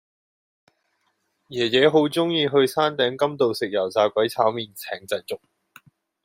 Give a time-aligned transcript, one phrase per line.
[1.49, 5.39] 爺爺好鍾意去山頂甘道食油炸鬼炒麵艇仔粥